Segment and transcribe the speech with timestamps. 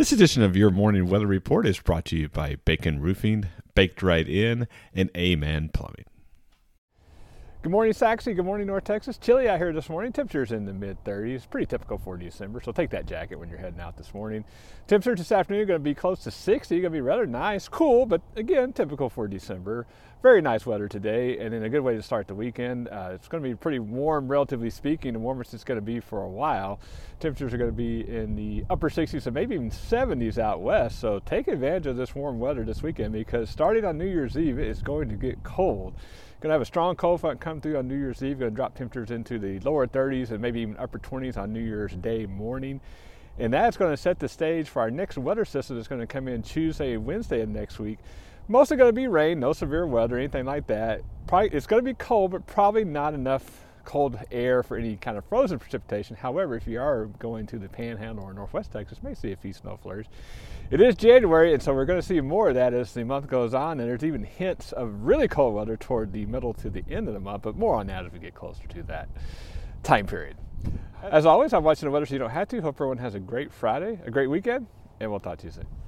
[0.00, 4.02] This edition of your morning weather report is brought to you by Bacon Roofing, Baked
[4.02, 6.06] Right In, and A Mann Plumbing.
[7.62, 8.24] Good morning, Sachse.
[8.24, 9.18] Good morning, North Texas.
[9.18, 10.12] Chilly out here this morning.
[10.12, 11.46] Temperatures in the mid 30s.
[11.50, 14.46] Pretty typical for December, so take that jacket when you're heading out this morning.
[14.86, 16.76] Temperatures this afternoon are going to be close to 60.
[16.76, 19.86] Going to be rather nice, cool, but again, typical for December.
[20.22, 22.88] Very nice weather today, and in a good way to start the weekend.
[22.88, 26.00] Uh, it's going to be pretty warm, relatively speaking, the warmest it's going to be
[26.00, 26.80] for a while.
[27.20, 30.98] Temperatures are going to be in the upper 60s and maybe even 70s out west,
[30.98, 34.58] so take advantage of this warm weather this weekend because starting on New Year's Eve,
[34.58, 35.92] it's going to get cold.
[36.40, 38.38] Going to have a strong cold front come through on New Year's Eve.
[38.38, 41.60] Going to drop temperatures into the lower 30s and maybe even upper 20s on New
[41.60, 42.80] Year's Day morning.
[43.40, 46.06] And that's going to set the stage for our next weather system that's going to
[46.06, 47.98] come in Tuesday and Wednesday of next week.
[48.46, 51.02] Mostly going to be rain, no severe weather, anything like that.
[51.26, 55.16] Probably, it's going to be cold, but probably not enough cold air for any kind
[55.16, 56.16] of frozen precipitation.
[56.16, 59.52] However, if you are going to the Panhandle or Northwest Texas, may see a few
[59.52, 60.06] snow flurries.
[60.70, 63.26] It is January, and so we're going to see more of that as the month
[63.26, 63.80] goes on.
[63.80, 67.14] And there's even hints of really cold weather toward the middle to the end of
[67.14, 69.08] the month, but more on that as we get closer to that
[69.82, 70.36] time period.
[71.02, 72.60] As always, I'm watching the weather so you don't have to.
[72.60, 74.66] Hope everyone has a great Friday, a great weekend,
[75.00, 75.80] and we'll talk to you soon.